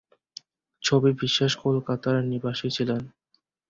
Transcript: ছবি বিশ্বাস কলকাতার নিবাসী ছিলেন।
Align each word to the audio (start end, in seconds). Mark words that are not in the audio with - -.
ছবি 0.83 1.11
বিশ্বাস 1.21 1.51
কলকাতার 1.63 2.17
নিবাসী 2.31 2.67
ছিলেন। 2.69 3.01